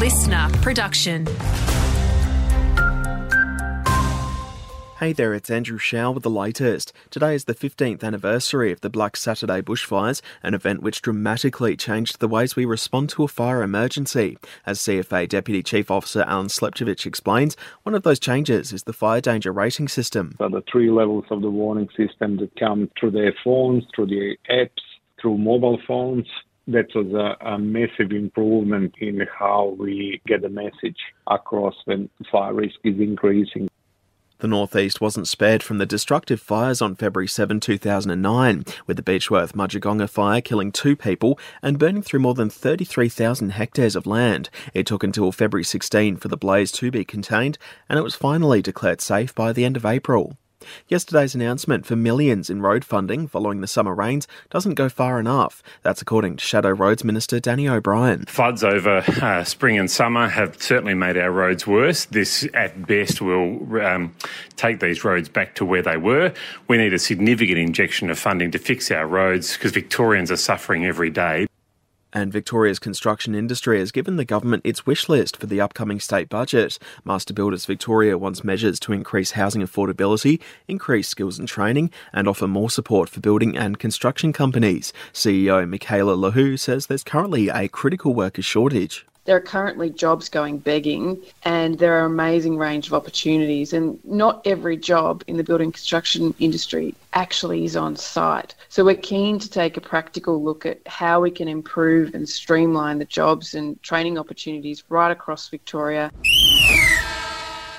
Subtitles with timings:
[0.00, 1.26] listener production.
[4.98, 6.94] Hey there, it's Andrew Shaw with the latest.
[7.10, 12.18] Today is the 15th anniversary of the Black Saturday bushfires, an event which dramatically changed
[12.18, 14.38] the ways we respond to a fire emergency.
[14.64, 19.20] As CFA Deputy Chief Officer Alen Slijepcevic explains, one of those changes is the fire
[19.20, 20.34] danger rating system.
[20.38, 24.38] So the three levels of the warning system that come through their phones, through the
[24.50, 24.80] apps,
[25.20, 26.26] through mobile phones,
[26.68, 32.54] that was a, a, massive improvement in how we get the message across when fire
[32.54, 33.68] risk is increasing.
[34.40, 39.52] The northeast wasn't spared from the destructive fires on February 7, 2009, with the Beechworth
[39.52, 44.48] Mudgegonga fire killing two people and burning through more than 33,000 hectares of land.
[44.72, 48.62] It took until February 16 for the blaze to be contained, and it was finally
[48.62, 50.38] declared safe by the end of April.
[50.88, 55.62] Yesterday's announcement for millions in road funding following the summer rains doesn't go far enough.
[55.82, 58.24] That's according to Shadow Roads Minister Danny O'Brien.
[58.26, 62.04] Floods over uh, spring and summer have certainly made our roads worse.
[62.06, 64.14] This, at best, will um,
[64.56, 66.32] take these roads back to where they were.
[66.68, 70.86] We need a significant injection of funding to fix our roads because Victorians are suffering
[70.86, 71.46] every day.
[72.12, 76.28] And Victoria's construction industry has given the government its wish list for the upcoming state
[76.28, 76.78] budget.
[77.04, 82.48] Master Builders Victoria wants measures to increase housing affordability, increase skills and training, and offer
[82.48, 84.92] more support for building and construction companies.
[85.12, 89.06] CEO Michaela Lihou says there's currently a critical worker shortage.
[89.24, 93.72] There are currently jobs going begging, and there are amazing range of opportunities.
[93.72, 98.54] And not every job in the building construction industry actually is on site.
[98.68, 102.98] So we're keen to take a practical look at how we can improve and streamline
[102.98, 106.10] the jobs and training opportunities right across Victoria.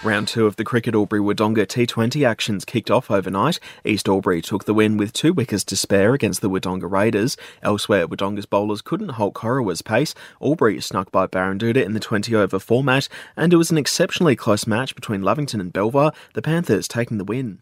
[0.04, 3.60] Round two of the Cricket Albury Wodonga T20 actions kicked off overnight.
[3.86, 7.38] East Albury took the win with two wickets to spare against the Wodonga Raiders.
[7.62, 10.16] Elsewhere, Wodonga's bowlers couldn't halt Corowa's pace.
[10.42, 13.08] Albury snuck by Barranduda in the 20 over format,
[13.38, 17.24] and it was an exceptionally close match between Lavington and Belvoir, the Panthers taking the
[17.24, 17.60] win.